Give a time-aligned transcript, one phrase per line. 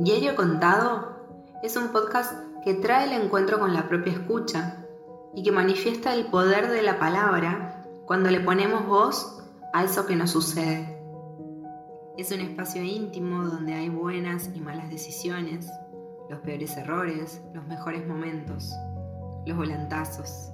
[0.00, 1.26] Diario Contado
[1.62, 2.32] es un podcast
[2.64, 4.86] que trae el encuentro con la propia escucha
[5.34, 9.44] y que manifiesta el poder de la palabra cuando le ponemos voz
[9.74, 10.98] a eso que nos sucede.
[12.16, 15.70] Es un espacio íntimo donde hay buenas y malas decisiones,
[16.30, 18.72] los peores errores, los mejores momentos,
[19.44, 20.50] los volantazos.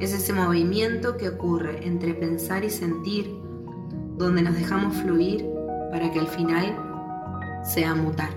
[0.00, 3.32] Es ese movimiento que ocurre entre pensar y sentir,
[4.16, 5.48] donde nos dejamos fluir
[5.92, 6.88] para que al final
[7.68, 8.30] sea mutar.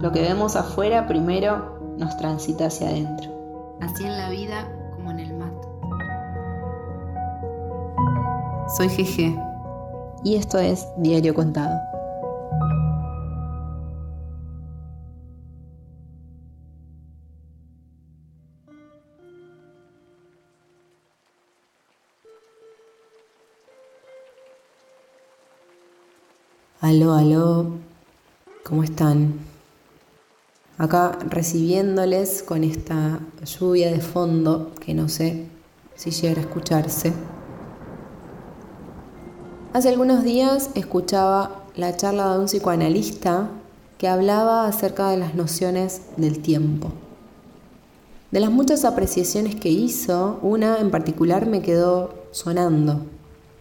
[0.00, 3.76] Lo que vemos afuera primero nos transita hacia adentro.
[3.80, 5.72] Así en la vida como en el mato.
[8.76, 9.38] Soy GG
[10.24, 11.95] y esto es Diario Contado.
[26.82, 27.68] Aló, aló,
[28.62, 29.32] ¿cómo están?
[30.76, 35.46] Acá recibiéndoles con esta lluvia de fondo que no sé
[35.94, 37.14] si llega a escucharse.
[39.72, 43.48] Hace algunos días escuchaba la charla de un psicoanalista
[43.96, 46.92] que hablaba acerca de las nociones del tiempo.
[48.30, 53.00] De las muchas apreciaciones que hizo, una en particular me quedó sonando,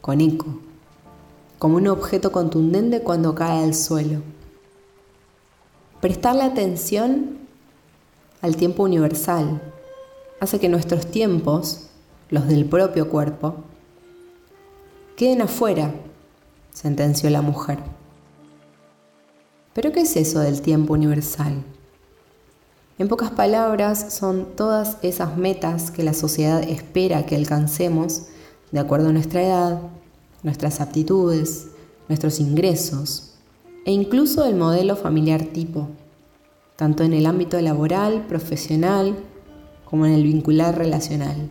[0.02, 0.64] con eco
[1.59, 4.22] como un objeto contundente cuando cae al suelo.
[6.02, 7.38] Prestarle atención
[8.42, 9.61] al tiempo universal
[10.39, 11.88] hace que nuestros tiempos,
[12.30, 13.56] los del propio cuerpo,
[15.16, 15.94] queden afuera,
[16.73, 17.80] sentenció la mujer.
[19.73, 21.64] ¿Pero qué es eso del tiempo universal?
[22.98, 28.23] En pocas palabras, son todas esas metas que la sociedad espera que alcancemos
[28.72, 29.81] de acuerdo a nuestra edad,
[30.45, 31.67] nuestras aptitudes,
[32.07, 33.33] nuestros ingresos
[33.83, 35.89] e incluso el modelo familiar tipo,
[36.75, 39.15] tanto en el ámbito laboral, profesional,
[39.83, 41.49] como en el vincular relacional.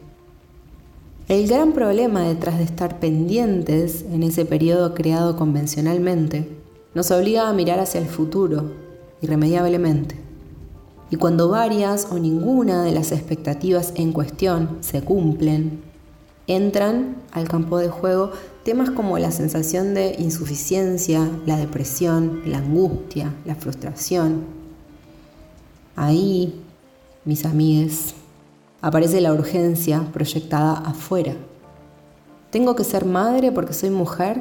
[1.28, 6.48] El gran problema detrás de estar pendientes en ese periodo creado convencionalmente
[6.94, 8.72] nos obliga a mirar hacia el futuro,
[9.22, 10.16] irremediablemente.
[11.10, 15.82] Y cuando varias o ninguna de las expectativas en cuestión se cumplen,
[16.46, 18.32] entran al campo de juego
[18.64, 24.44] temas como la sensación de insuficiencia, la depresión, la angustia, la frustración.
[25.96, 26.62] Ahí,
[27.26, 28.14] mis amigues,
[28.80, 31.34] aparece la urgencia proyectada afuera.
[32.50, 34.40] ¿Tengo que ser madre porque soy mujer?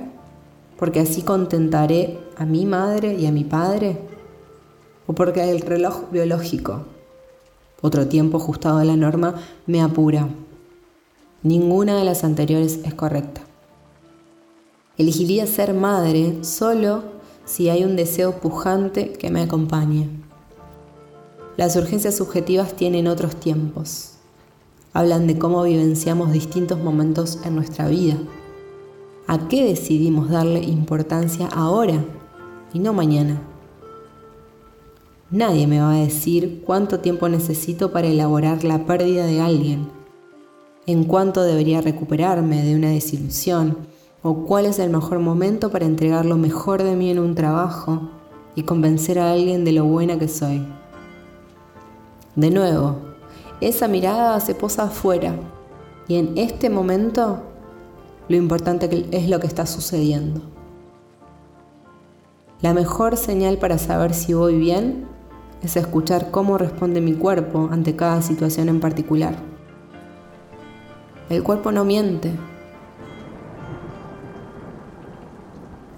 [0.77, 3.97] ¿Porque así contentaré a mi madre y a mi padre?
[5.05, 6.85] ¿O porque el reloj biológico,
[7.81, 9.35] otro tiempo ajustado a la norma,
[9.67, 10.29] me apura?
[11.41, 13.41] Ninguna de las anteriores es correcta.
[14.95, 17.03] Elegiría ser madre solo
[17.45, 20.07] si hay un deseo pujante que me acompañe.
[21.57, 24.11] Las urgencias subjetivas tienen otros tiempos.
[24.93, 28.17] Hablan de cómo vivenciamos distintos momentos en nuestra vida.
[29.25, 32.05] ¿A qué decidimos darle importancia ahora
[32.71, 33.41] y no mañana?
[35.31, 39.87] Nadie me va a decir cuánto tiempo necesito para elaborar la pérdida de alguien
[40.85, 43.77] en cuánto debería recuperarme de una desilusión
[44.23, 48.09] o cuál es el mejor momento para entregar lo mejor de mí en un trabajo
[48.55, 50.65] y convencer a alguien de lo buena que soy.
[52.35, 52.95] De nuevo,
[53.61, 55.35] esa mirada se posa afuera
[56.07, 57.43] y en este momento
[58.29, 60.41] lo importante es lo que está sucediendo.
[62.61, 65.05] La mejor señal para saber si voy bien
[65.61, 69.35] es escuchar cómo responde mi cuerpo ante cada situación en particular.
[71.29, 72.31] El cuerpo no miente.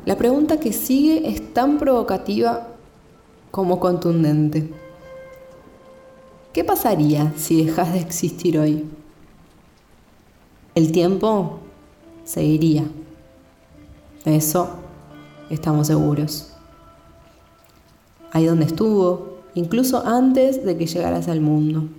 [0.05, 2.67] La pregunta que sigue es tan provocativa
[3.49, 4.71] como contundente.
[6.53, 8.85] ¿Qué pasaría si dejas de existir hoy?
[10.75, 11.57] El tiempo
[12.23, 12.83] seguiría.
[14.25, 14.69] De eso
[15.49, 16.53] estamos seguros.
[18.31, 21.89] Ahí donde estuvo, incluso antes de que llegaras al mundo.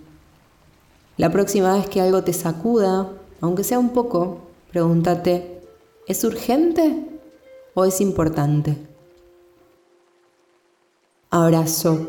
[1.17, 3.11] La próxima vez que algo te sacuda,
[3.41, 5.61] aunque sea un poco, pregúntate,
[6.07, 7.16] ¿es urgente
[7.79, 8.75] o es importante?
[11.29, 12.07] Abrazo.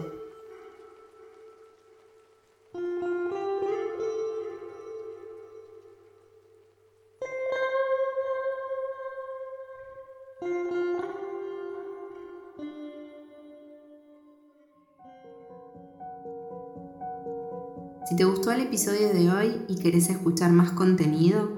[18.06, 21.50] Si te gustó el episodio de hoy y querés escuchar más contenido,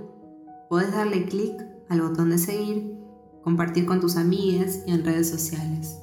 [0.67, 2.98] podés darle clic al botón de seguir
[3.49, 5.97] compartir con tus amigas y en redes sociales.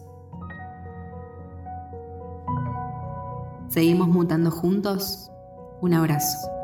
[3.68, 5.30] ¿Seguimos mutando juntos?
[5.80, 6.55] Un abrazo.